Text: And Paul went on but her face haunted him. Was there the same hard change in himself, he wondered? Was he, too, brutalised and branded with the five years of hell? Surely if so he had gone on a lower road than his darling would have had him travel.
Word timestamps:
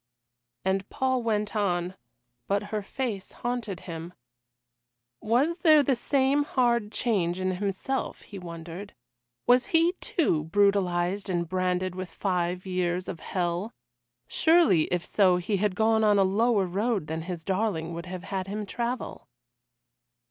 And 0.65 0.89
Paul 0.89 1.21
went 1.21 1.55
on 1.55 1.93
but 2.47 2.63
her 2.73 2.81
face 2.81 3.33
haunted 3.33 3.81
him. 3.81 4.13
Was 5.21 5.59
there 5.59 5.83
the 5.83 5.95
same 5.95 6.43
hard 6.43 6.91
change 6.91 7.39
in 7.39 7.57
himself, 7.57 8.21
he 8.23 8.39
wondered? 8.39 8.95
Was 9.45 9.67
he, 9.67 9.93
too, 10.01 10.45
brutalised 10.45 11.29
and 11.29 11.47
branded 11.47 11.93
with 11.93 12.09
the 12.09 12.15
five 12.17 12.65
years 12.65 13.07
of 13.07 13.19
hell? 13.19 13.75
Surely 14.27 14.85
if 14.85 15.05
so 15.05 15.37
he 15.37 15.57
had 15.57 15.75
gone 15.75 16.03
on 16.03 16.17
a 16.17 16.23
lower 16.23 16.65
road 16.65 17.05
than 17.05 17.21
his 17.21 17.43
darling 17.43 17.93
would 17.93 18.07
have 18.07 18.23
had 18.23 18.47
him 18.47 18.65
travel. 18.65 19.27